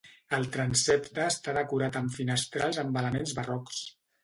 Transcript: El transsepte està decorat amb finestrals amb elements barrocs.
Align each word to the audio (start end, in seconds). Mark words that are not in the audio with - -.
El 0.35 0.45
transsepte 0.53 1.27
està 1.33 1.55
decorat 1.59 2.01
amb 2.01 2.17
finestrals 2.17 2.83
amb 2.87 3.01
elements 3.05 3.39
barrocs. 3.43 3.87